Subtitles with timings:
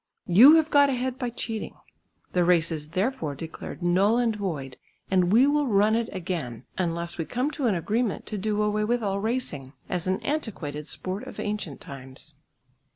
[0.25, 1.75] You have got ahead by cheating.
[2.33, 4.77] The race is therefore declared null and void
[5.11, 8.83] and we will run it again, unless we come to an agreement to do away
[8.83, 12.33] with all racing, as an antiquated sport of ancient times."